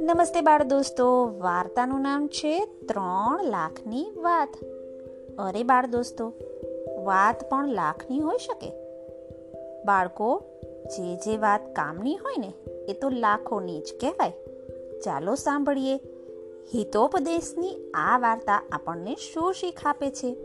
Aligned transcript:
નમસ્તે 0.00 0.40
બાળ 0.40 0.62
દોસ્તો, 0.62 1.34
વાર્તાનું 1.38 2.00
નામ 2.00 2.26
છે 2.26 2.66
ત્રણ 2.88 3.44
લાખની 3.44 4.06
વાત. 4.16 4.48
અરે 5.38 5.62
બાળ 5.62 5.86
દોસ્તો, 5.86 6.32
વાત 7.04 7.50
પણ 7.50 7.68
લાખની 7.68 8.20
હોઈ 8.20 8.38
શકે? 8.38 8.72
બાળકો, 9.84 10.42
જે 10.64 11.16
જે 11.16 11.36
વાત 11.36 11.74
કામની 11.74 12.16
હોય 12.16 12.34
ને, 12.38 12.52
એ 12.88 12.92
તો 12.92 13.08
લાખોની 13.08 13.80
જ 13.80 13.94
કહેવાય. 14.00 14.32
ચાલો 15.00 15.34
સાંભળીએ. 15.34 15.96
હિતોપદેશની 16.74 17.90
આ 17.94 18.18
વાર્તા 18.18 18.62
આપણને 18.72 19.14
શું 19.14 19.54
શીખ 19.54 19.86
આપે 19.86 20.10
છે? 20.10 20.36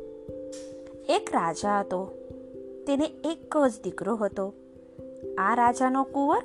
એક 1.09 1.29
રાજા 1.33 1.79
હતો. 1.79 2.07
તેને 2.87 3.05
એક 3.05 3.57
જ 3.67 3.83
દીકરો 3.83 4.15
હતો. 4.15 4.53
આ 5.37 5.55
રાજાનો 5.55 6.03
કુંવર 6.03 6.43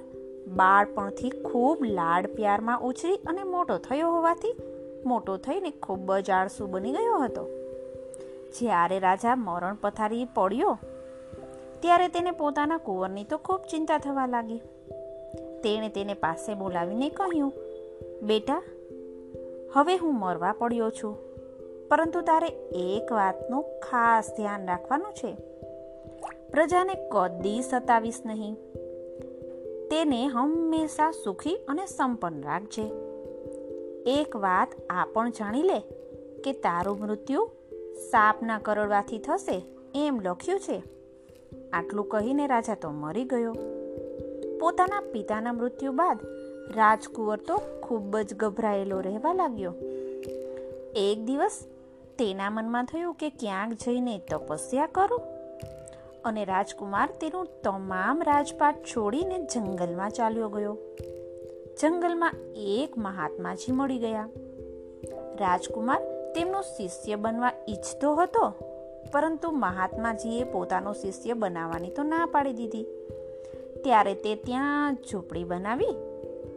બાળપણથી 0.48 1.30
ખૂબ 1.30 1.84
લાડ 1.84 2.26
પ્યારમાં 2.26 2.80
ઉછરી 2.80 3.16
અને 3.16 3.42
મોટો 3.44 3.78
થયો 3.78 4.10
હોવાથી 4.10 4.54
મોટો 5.06 5.36
થઈને 5.36 5.70
ખૂબ 5.70 6.16
જ 6.16 6.30
આળસુ 6.30 6.66
બની 6.66 6.92
ગયો 6.92 7.18
હતો. 7.18 7.48
જ્યારે 8.58 8.98
રાજા 8.98 9.36
મરણ 9.36 9.74
પથારી 9.74 10.24
પડ્યો, 10.24 10.78
ત્યારે 11.80 12.08
તેને 12.08 12.30
પોતાના 12.30 12.76
કુંવરની 12.76 13.24
તો 13.24 13.38
ખૂબ 13.38 13.60
ચિંતા 13.70 13.98
થવા 13.98 14.26
લાગી. 14.26 14.60
તેણે 15.64 15.88
તેને 15.88 16.14
પાસે 16.14 16.54
બોલાવીને 16.54 17.08
કહ્યું, 17.08 17.52
બેટા, 18.22 18.62
હવે 19.74 19.96
હું 19.96 20.18
મરવા 20.18 20.52
પડ્યો 20.52 20.90
છું, 20.90 21.16
પરંતુ 21.88 22.20
તારે 22.20 22.48
એક 22.82 23.12
વાતનું 23.12 23.62
ખાસ 23.62 24.32
ધ્યાન 24.36 24.66
રાખવાનું 24.66 25.12
છે. 25.12 25.51
પ્રજાને 26.52 26.94
કદી 26.94 27.62
સતાવીશ 27.62 28.14
નહીં. 28.26 28.54
તેને 29.90 30.26
હંમેશા 30.26 31.10
સુખી 31.24 31.56
અને 31.68 31.86
સંપન્ન 31.86 32.42
રાખજે. 32.42 32.92
એક 34.06 34.36
વાત 34.36 34.68
આ 34.90 35.06
પણ 35.12 35.30
જાણી 35.30 35.62
લે 35.62 35.80
કે 36.44 36.52
તારું 36.52 36.98
મૃત્યુ 36.98 37.50
સાપના 38.10 38.58
કરડવાથી 38.58 39.18
થશે 39.18 39.62
એમ 39.94 40.20
લખ્યું 40.20 40.60
છે. 40.60 40.82
આટલું 41.72 42.08
કહીને 42.08 42.46
રાજા 42.46 42.74
તો 42.74 42.90
મરી 42.90 43.24
ગયો. 43.24 43.52
પોતાના 44.60 45.00
પિતાના 45.00 45.52
મૃત્યુ 45.52 45.92
બાદ 45.92 46.18
રાજકુંવર 46.74 47.36
તો 47.36 47.60
ખૂબ 47.82 48.18
જ 48.18 48.34
ગભરાયેલો 48.34 49.00
રહેવા 49.00 49.32
લાગ્યો. 49.32 49.74
એક 50.96 51.24
દિવસ 51.24 51.64
તેના 52.18 52.50
મનમાં 52.50 52.84
થયું 52.84 53.14
કે 53.14 53.28
ક્યાંક 53.28 53.72
જઈને 53.72 54.18
તપસ્યા 54.18 54.86
કરું 54.86 55.20
અને 56.24 56.44
રાજકુમાર 56.44 57.08
તેનું 57.20 57.48
તમામ 57.64 58.22
રાજપાટ 58.22 58.82
છોડીને 58.82 59.38
જંગલમાં 59.38 60.10
ચાલ્યો 60.10 60.48
ગયો. 60.48 60.78
જંગલમાં 61.80 62.32
એક 62.54 62.98
મહાત્માજી 62.98 63.72
મળી 63.72 63.98
ગયા. 63.98 64.28
રાજકુમાર 65.38 66.00
તેમનો 66.34 66.60
શિષ્ય 66.60 67.16
બનવા 67.16 67.52
ઈચ્છતો 67.68 68.14
હતો, 68.14 68.54
પરંતુ 69.12 69.50
મહાત્માજીએ 69.50 70.44
પોતાનો 70.44 70.92
શિષ્ય 70.92 71.32
બનાવવાની 71.32 71.90
તો 71.90 72.02
ના 72.02 72.26
પાડી 72.26 72.52
દીધી. 72.52 72.86
ત્યારે 73.84 74.14
તે 74.14 74.34
ત્યાં 74.34 74.96
ઝૂંપડી 75.10 75.44
બનાવી 75.44 75.94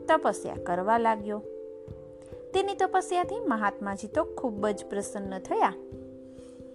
તપસ્યા 0.07 0.55
કરવા 0.65 0.97
લાગ્યો. 0.97 1.41
તેની 2.53 2.75
તપસ્યાથી 2.75 3.39
મહાત્માજી 3.39 4.07
તો 4.07 4.23
ખૂબ 4.23 4.67
જ 4.67 4.85
પ્રસન્ન 4.85 5.39
થયા. 5.39 5.73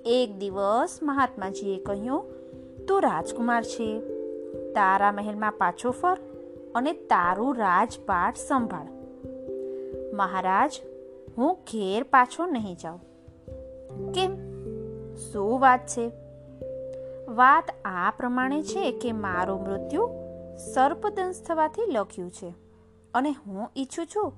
એક 0.04 0.38
દિવસ 0.38 0.98
મહાત્માજીએ 1.02 1.82
કહ્યું 1.82 2.39
તું 2.90 3.02
રાજકુમાર 3.02 3.62
છે. 3.62 4.00
તારા 4.72 5.12
મહેલમાં 5.12 5.52
પાછો 5.52 5.90
ફર 5.90 6.18
અને 6.74 6.92
તારું 6.92 7.56
રાજપાટ 7.56 8.36
સંભાળ. 8.36 8.86
મહારાજ, 10.12 10.80
હું 11.38 11.54
ઘેર 11.54 12.02
પાછો 12.02 12.46
નહીં 12.46 12.76
જાઉં. 12.76 13.00
કેમ? 14.12 14.36
શું 15.14 15.60
વાત 15.60 15.86
છે? 15.86 16.12
વાત 17.28 17.64
આ 17.84 18.12
પ્રમાણે 18.16 18.62
છે 18.62 18.92
કે 18.92 19.12
મારું 19.12 19.62
મૃત્યુ 19.62 20.10
સર્પદંશ 20.74 21.42
થવાથી 21.46 21.92
લખ્યું 21.92 22.30
છે 22.30 22.54
અને 23.14 23.30
હું 23.30 23.70
ઈચ્છું 23.76 24.06
છું 24.06 24.32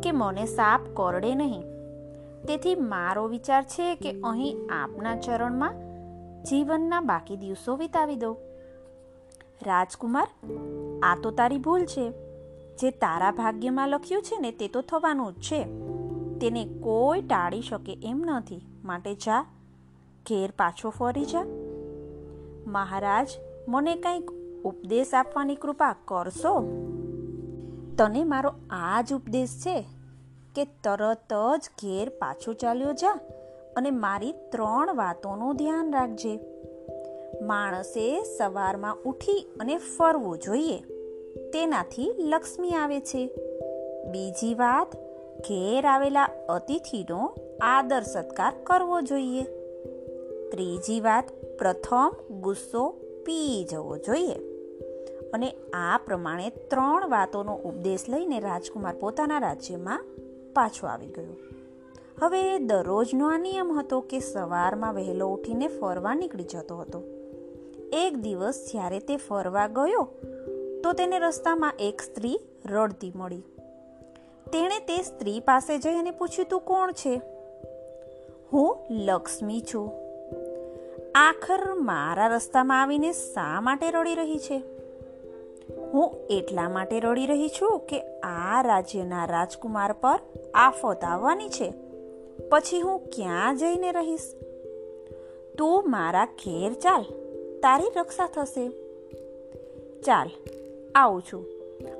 કે 0.00 0.12
મને 0.12 0.46
સાપ 0.46 0.80
કરડે 0.94 1.34
નહીં. 1.34 1.62
તેથી 2.48 2.74
મારો 2.74 3.28
વિચાર 3.28 3.62
છે 3.62 3.94
કે 3.94 4.20
અહીં 4.24 4.56
આપના 4.82 5.16
ચરણમાં 5.20 5.91
જીવનના 6.48 7.00
બાકી 7.00 7.36
દિવસો 7.36 7.76
વિતાવી 7.76 8.16
દો 8.16 8.36
રાજકુમાર, 9.62 10.28
આ 11.02 11.16
તો 11.22 11.30
તારી 11.30 11.58
ભૂલ 11.58 11.84
છે. 11.84 12.12
જે 12.76 12.90
તારા 12.90 13.30
ભાગ્યમાં 13.30 13.88
લખ્યું 13.88 14.22
છે 14.22 14.38
ને 14.38 14.50
તે 14.50 14.68
તો 14.68 14.82
થવાનું 14.82 15.32
જ 15.32 15.40
છે. 15.40 15.64
તેને 16.38 16.64
કોઈ 16.64 17.22
ટાળી 17.22 17.62
શકે 17.62 17.98
એમ 18.02 18.18
નથી. 18.18 18.66
માટે 18.84 19.14
જા. 19.14 19.42
ઘેર 20.28 20.50
પાછો 20.50 20.90
ફરી 20.90 21.24
જા. 21.24 21.46
મહારાજ, 22.66 23.28
મને 23.68 23.94
કંઈક 23.94 24.30
ઉપદેશ 24.64 25.14
આપવાની 25.14 25.54
કૃપા 25.54 25.96
કરશો? 26.04 26.60
તને 27.98 28.24
મારો 28.24 28.52
આ 28.70 29.02
જ 29.02 29.12
ઉપદેશ 29.12 29.48
છે 29.48 29.84
કે 30.54 30.64
તરત 30.64 31.32
જ 31.56 31.68
ઘેર 31.68 32.08
પાછો 32.08 32.52
ચાલ્યો 32.52 32.92
જા. 32.92 33.18
અને 33.76 33.90
મારી 33.90 34.32
ત્રણ 34.32 34.96
વાતોનું 34.96 35.56
ધ્યાન 35.56 35.92
રાખજે. 35.92 36.40
માણસે 37.42 38.22
સવારમાં 38.24 38.96
ઉઠી 38.96 39.46
અને 39.60 39.76
ફરવું 39.76 40.38
જોઈએ. 40.38 40.78
તેનાથી 41.50 42.14
લક્ષ્મી 42.18 42.70
આવે 42.70 43.00
છે. 43.00 43.26
બીજી 44.10 44.54
વાત, 44.54 44.96
ઘેર 45.40 45.86
આવેલા 45.86 46.28
અતિથિનો 46.48 47.34
આદર 47.62 48.02
સત્કાર 48.02 48.52
કરવો 48.62 49.00
જોઈએ. 49.00 49.42
ત્રીજી 50.50 51.00
વાત, 51.00 51.24
પ્રથમ 51.58 52.12
ગુસ્સો 52.40 52.88
પી 53.26 53.66
જવો 53.70 53.96
જોઈએ. 53.96 54.34
અને 55.34 55.50
આ 55.74 56.00
પ્રમાણે 56.06 56.50
ત્રણ 56.50 57.08
વાતોનો 57.08 57.54
ઉપદેશ 57.54 58.04
લઈને 58.08 58.40
રાજકુમાર 58.40 58.94
પોતાના 59.00 59.38
રાજ્યમાં 59.38 60.04
પાછો 60.54 60.86
આવી 60.86 61.06
ગયો. 61.06 61.51
હવે 62.20 62.58
દરરોજનો 62.58 63.28
આ 63.28 63.38
નિયમ 63.38 63.78
હતો 63.78 64.00
કે 64.00 64.18
સવારમાં 64.20 64.94
વહેલો 64.94 65.28
ઉઠીને 65.28 65.68
ફરવા 65.68 66.14
નીકળી 66.14 66.44
જતો 66.44 66.76
હતો. 66.76 67.02
એક 67.92 68.16
દિવસ 68.16 68.68
જ્યારે 68.72 68.98
તે 68.98 69.16
ફરવા 69.16 69.66
ગયો, 69.66 70.08
તો 70.84 70.92
તેને 70.92 71.18
રસ્તામાં 71.18 71.72
એક 71.80 72.02
સ્ત્રી 72.02 72.38
રડતી 72.66 73.12
મળી. 73.16 73.42
તેણે 74.52 74.78
તે 74.78 75.02
સ્ત્રી 75.02 75.40
પાસે 75.40 75.78
જઈ 75.78 75.94
અને 75.94 76.10
પૂછ્યું, 76.10 76.48
તું 76.48 76.60
કોણ 76.60 76.92
છે? 76.92 77.20
હું 78.52 78.76
લક્ષ્મી 78.90 79.60
છું. 79.60 79.92
આખર 81.14 81.74
મારા 81.74 82.26
રસ્તામાં 82.26 82.82
આવીને 82.82 83.12
શા 83.12 83.60
માટે 83.60 83.90
રડી 83.90 84.14
રહી 84.14 84.38
છે? 84.38 84.62
હું 85.92 86.14
એટલા 86.30 86.68
માટે 86.68 87.00
રડી 87.00 87.26
રહી 87.26 87.48
છું 87.48 87.78
કે 87.78 88.00
આ 88.20 88.62
રાજ્યના 88.62 89.24
રાજકુમાર 89.24 89.92
પર 89.92 90.18
આફત 90.54 91.04
આવવાની 91.04 91.48
છે. 91.48 91.81
પછી 92.50 92.80
હું 92.80 92.98
ક્યાં 92.98 93.56
જઈને 93.56 93.92
રહીશ? 93.92 94.20
તું 95.58 95.90
મારા 95.90 96.24
ઘેર 96.24 96.72
ચાલ, 96.72 97.02
તારી 97.60 97.90
રક્ષા 97.96 98.26
થશે. 98.26 98.68
ચાલ, 100.00 100.30
આવું 100.94 101.22
છું. 101.22 101.44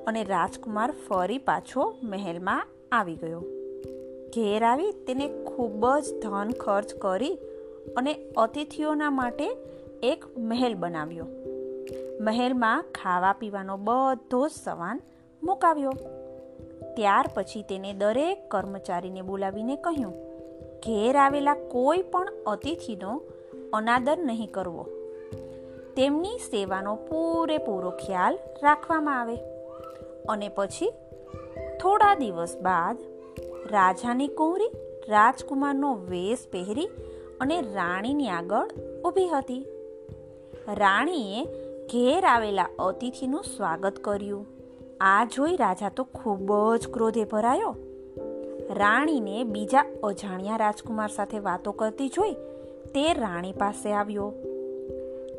અને 0.06 0.24
રાજકુમાર 0.24 0.94
ફરી 1.08 1.38
પાછો 1.38 1.94
મહેલમાં 2.02 2.66
આવી 2.92 3.14
ગયો. 3.14 3.40
ઘેર 4.28 4.64
આવી 4.64 4.92
તેને 4.92 5.44
ખૂબ 5.44 5.98
જ 5.98 6.22
ધન 6.22 6.50
ખર્ચ 6.50 6.94
કરી 6.94 7.38
અને 7.96 8.14
અતિથિઓના 8.36 9.10
માટે 9.10 9.56
એક 10.02 10.24
મહેલ 10.38 10.74
બનાવ્યો. 10.74 11.26
મહેલમાં 12.20 12.84
ખાવા 12.94 13.32
પીવાનો 13.32 13.76
બધો 13.76 14.48
જ 14.48 14.50
સવાન 14.64 15.00
મુકાવ્યો. 15.42 15.92
ત્યાર 16.96 17.30
પછી 17.34 17.62
તેને 17.62 17.92
દરેક 17.92 18.50
કર્મચારીને 18.50 19.22
બોલાવીને 19.22 19.76
કહ્યું 19.76 20.31
ઘેર 20.86 21.16
આવેલા 21.16 21.54
કોઈ 21.54 22.02
પણ 22.02 22.28
અતિથિનો 22.46 23.22
અનાદર 23.72 24.18
નહીં 24.18 24.50
કરવો. 24.50 24.86
તેમની 25.96 26.38
સેવાનો 26.38 26.96
પૂરેપૂરો 26.96 27.90
ખ્યાલ 27.90 28.38
રાખવામાં 28.62 29.20
આવે. 29.20 29.36
અને 30.28 30.48
પછી 30.48 30.92
થોડા 31.82 32.14
દિવસ 32.14 32.56
બાદ 32.62 32.98
રાજાની 33.70 34.28
કુંવરી 34.28 34.70
રાજકુમારનો 35.08 35.94
વેશ 35.94 36.38
પહેરી 36.52 36.88
અને 37.40 37.60
રાણીની 37.60 38.28
આગળ 38.28 38.70
ઊભી 39.04 39.28
હતી. 39.28 39.66
રાણીએ 40.68 41.44
ઘેર 41.86 42.24
આવેલા 42.24 42.66
અતિથિનું 42.78 43.42
સ્વાગત 43.42 43.98
કર્યું. 43.98 44.46
આ 45.00 45.24
જોઈ 45.24 45.56
રાજા 45.56 45.88
તો 45.88 46.04
ખૂબ 46.04 46.52
જ 46.76 46.88
ક્રોધે 46.88 47.24
ભરાયો. 47.24 47.76
રાણીને 48.72 49.44
બીજા 49.44 49.84
અજાણ્યા 50.02 50.56
રાજકુમાર 50.56 51.08
સાથે 51.08 51.38
વાતો 51.38 51.72
કરતી 51.72 52.08
જોઈ 52.08 52.32
તે 52.94 53.14
રાણી 53.14 53.52
પાસે 53.52 53.92
આવ્યો. 53.92 54.32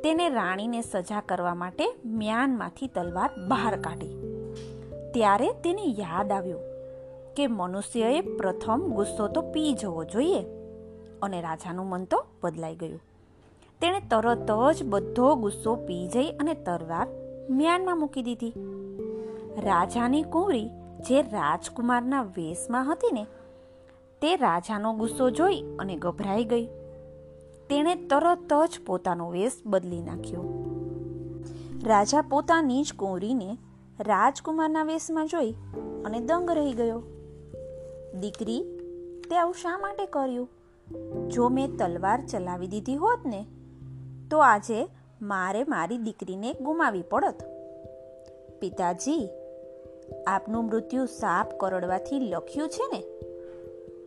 તેને 0.03 0.29
રાણીને 0.29 0.81
સજા 0.81 1.21
કરવા 1.21 1.55
માટે 1.55 1.85
મ્યાનમાંથી 2.05 2.87
તલવાર 2.87 3.29
બહાર 3.47 3.81
કાઢી. 3.81 4.09
ત્યારે 5.13 5.53
તેને 5.53 5.81
યાદ 5.85 6.31
આવ્યું 6.31 6.59
કે 7.35 7.47
મનુષ્યએ 7.47 8.21
પ્રથમ 8.21 8.79
ગુસ્સો 8.79 9.27
તો 9.27 9.41
પી 9.41 9.73
જવો 9.73 10.03
જોઈએ 10.03 10.43
અને 11.21 11.41
રાજાનું 11.41 11.85
મન 11.85 12.05
તો 12.05 12.25
બદલાઈ 12.43 12.75
ગયું. 12.75 13.01
તેણે 13.81 13.99
તરત 13.99 14.51
જ 14.75 14.83
બધો 14.83 15.35
ગુસ્સો 15.35 15.75
પી 15.75 16.07
જઈ 16.07 16.31
અને 16.31 16.53
તલવાર 16.53 17.07
મ્યાનમાં 17.49 17.99
મૂકી 17.99 18.23
દીધી. 18.23 18.53
રાજાની 19.57 20.23
કુંવરી 20.23 20.69
જે 21.07 21.21
રાજકુમારના 21.21 22.23
વેશમાં 22.23 22.91
હતી 22.91 23.11
ને, 23.11 23.25
તે 24.21 24.35
રાજાનો 24.35 24.93
ગુસ્સો 24.93 25.29
જોઈ 25.29 25.63
અને 25.79 25.95
ગભરાઈ 25.95 26.43
ગઈ. 26.43 26.65
તેણે 27.69 27.95
તરત 27.95 28.53
જ 28.53 28.79
પોતાનો 28.85 29.31
વેશ 29.31 29.51
બદલી 29.65 30.01
નાખ્યો. 30.01 30.43
રાજા 31.83 32.21
પોતાની 32.21 32.83
જ 32.83 32.93
કુંવરીને 32.93 33.57
રાજકુમારના 33.99 34.83
વેશમાં 34.83 35.27
જોઈ 35.27 35.51
અને 36.05 36.19
દંગ 36.19 36.51
રહી 36.51 36.73
ગયો. 36.73 37.03
દીકરી, 38.19 38.63
તે 39.29 39.37
આવું 39.37 39.53
શા 39.53 39.77
માટે 39.77 40.05
કર્યું? 40.05 40.49
જો 41.29 41.49
મેં 41.49 41.77
તલવાર 41.77 42.25
ચલાવી 42.25 42.67
દીધી 42.67 42.95
હોત 42.95 43.19
ને, 43.25 43.45
તો 44.31 44.37
આજે 44.37 44.87
મારે 45.21 45.63
મારી 45.63 45.97
દીકરીને 45.97 46.53
ગુમાવી 46.53 47.01
પડત. 47.01 47.35
પિતાજી 48.61 49.29
આપનું 50.27 50.65
મૃત્યુ 50.65 51.05
સાપ 51.05 51.59
કરડવાથી 51.59 52.19
લખ્યું 52.19 52.69
છે 52.69 52.83
ને? 52.93 53.01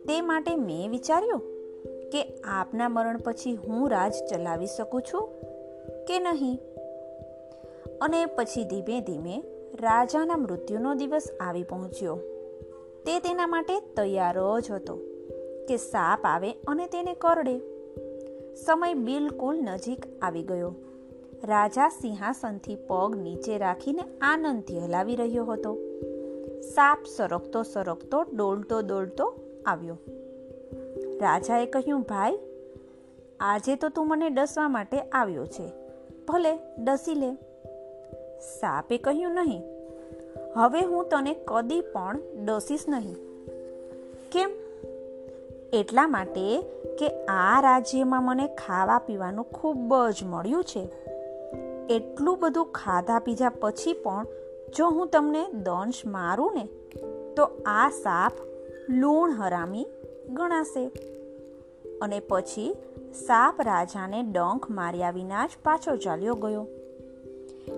તે 0.05 0.21
માટે 0.21 0.55
મેં 0.55 0.89
વિચાર્યું 0.89 1.39
કે 2.09 2.41
આપના 2.43 2.89
મરણ 2.89 3.17
પછી 3.17 3.55
હું 3.55 3.89
રાજ 3.89 4.13
ચલાવી 4.29 4.65
શકું 4.65 5.01
છું 5.01 5.29
કે 6.05 6.19
નહીં? 6.19 6.59
અને 8.01 8.25
પછી 8.25 8.63
ધીમે 8.63 9.01
ધીમે 9.01 9.43
રાજાના 9.81 10.37
મૃત્યુનો 10.37 10.93
દિવસ 10.93 11.23
આવી 11.39 11.63
પહોંચ્યો. 11.63 12.15
તે 13.05 13.19
તેના 13.19 13.47
માટે 13.47 13.79
તૈયાર 13.79 14.59
જ 14.59 14.71
હતો 14.71 14.95
કે 15.67 15.77
સાપ 15.77 16.19
આવે 16.23 16.51
અને 16.51 16.87
તેને 16.87 17.13
કરડે. 17.13 17.59
સમય 18.55 18.93
બિલકુલ 18.93 19.55
નજીક 19.55 20.05
આવી 20.21 20.43
ગયો. 20.43 20.75
રાજા 21.43 21.89
સિંહાસનથી 21.89 22.75
પગ 22.75 23.15
નીચે 23.15 23.57
રાખીને 23.57 24.01
આનંદથી 24.21 24.79
હલાવી 24.79 25.15
રહ્યો 25.15 25.45
હતો. 25.45 25.77
સાપ 26.75 26.97
સરકતો 27.17 27.63
સરકતો, 27.63 28.23
ડોલતો 28.23 28.81
દોડતો 28.81 29.33
આવ્યો. 29.65 29.97
રાજાએ 31.21 31.65
કહ્યું, 31.65 32.01
ભાઈ, 32.01 32.39
આજે 33.39 33.75
તો 33.75 33.89
તું 33.89 34.07
મને 34.07 34.29
ડસવા 34.29 34.69
માટે 34.69 34.99
આવ્યો 34.99 35.45
છે. 35.45 35.71
ભલે, 36.27 36.83
ડસી 36.83 37.15
લે. 37.15 37.35
સાપે 38.39 38.97
કહ્યું, 38.97 39.31
નહીં, 39.31 39.63
હવે 40.55 40.81
હું 40.81 41.05
તને 41.09 41.35
કદી 41.47 41.81
પણ 41.81 42.19
ડસીશ 42.45 42.85
નહીં. 42.87 43.15
કેમ? 44.31 44.49
એટલા 45.73 46.07
માટે 46.07 46.61
કે 46.99 47.25
આ 47.25 47.61
રાજ્યમાં 47.61 48.23
મને 48.23 48.47
ખાવા 48.47 48.99
પીવાનું 48.99 49.45
ખૂબ 49.45 49.95
જ 50.09 50.23
મળ્યું 50.23 50.63
છે. 50.63 50.87
એટલું 51.89 52.39
બધું 52.39 52.71
ખાધા 52.71 53.19
પીધા 53.19 53.49
પછી 53.49 53.93
પણ 53.93 54.25
જો 54.75 54.89
હું 54.89 55.07
તમને 55.07 55.51
દંશ 55.51 56.01
મારું 56.05 56.53
ને, 56.53 56.65
તો 57.35 57.43
આ 57.65 57.89
સાપ 57.89 58.31
લૂણ 58.89 59.31
હરામી 59.31 59.87
ગણાશે. 60.29 60.91
અને 62.01 62.19
પછી 62.19 62.75
સાપ 63.13 63.61
રાજાને 63.61 64.23
ડંખ 64.23 64.69
માર્યા 64.69 65.11
વિના 65.11 65.47
જ 65.47 65.49
પાછો 65.63 65.95
ચાલ્યો 65.95 66.33
ગયો. 66.33 66.67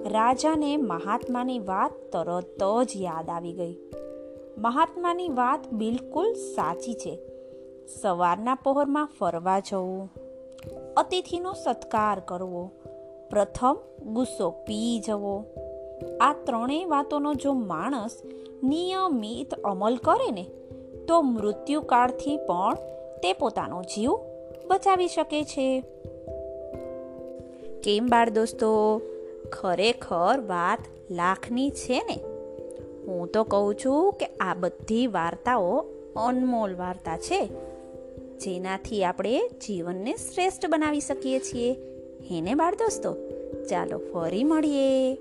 રાજાને 0.06 0.78
મહાત્માની 0.78 1.60
વાત 1.60 1.92
તરત 1.92 2.64
જ 2.84 2.92
યાદ 2.96 3.30
આવી 3.30 3.54
ગઈ. 3.54 3.78
મહાત્માની 4.58 5.30
વાત 5.30 5.74
બિલકુલ 5.74 6.34
સાચી 6.34 6.94
છે. 6.94 7.20
સવારના 8.02 8.56
પહોરમાં 8.56 9.10
ફરવા 9.20 9.60
જવું, 9.60 10.10
અતિથિનો 10.98 11.54
સત્કાર 11.54 12.20
કરવો, 12.20 12.72
પ્રથમ 13.30 13.78
ગુસ્સો 14.04 14.50
પી 14.50 15.04
જવો 15.08 15.46
આ 16.22 16.34
ત્રણેય 16.34 16.86
વાતોનો 16.86 17.34
જો 17.34 17.54
માણસ 17.54 18.22
નિયમિત 18.64 19.54
અમલ 19.54 19.96
કરે 19.96 20.32
ને, 20.32 20.46
તો 21.08 21.22
મૃત્યુકાળથી 21.22 22.38
પણ 22.38 22.76
તે 23.24 23.34
પોતાનો 23.34 23.82
જીવ 23.82 24.12
બચાવી 24.68 25.08
શકે 25.08 25.44
છે. 25.44 25.84
કેમ 27.84 28.08
બાળ 28.08 28.30
દોસ્તો? 28.30 29.02
ખરેખર 29.52 30.42
વાત 30.42 30.80
લાખની 31.12 31.70
છે 31.70 32.04
ને. 32.10 32.24
હું 33.08 33.28
તો 33.28 33.44
કહું 33.44 33.76
છું 33.76 34.14
કે 34.14 34.26
આ 34.26 34.56
બધી 34.60 35.08
વાર્તાઓ 35.08 35.86
અનમોલ 36.16 36.76
વાર્તા 36.76 37.18
છે, 37.18 37.46
જેનાથી 38.38 39.04
આપણે 39.04 39.50
જીવનને 39.68 40.16
શ્રેષ્ઠ 40.16 40.66
બનાવી 40.70 41.00
શકીએ 41.00 41.40
છીએ. 41.40 41.74
હેને 42.32 42.54
બાળ 42.54 42.76
દોસ્તો? 42.76 43.16
ચાલો 43.70 43.98
ફરી 43.98 44.44
મળીએ. 44.44 45.18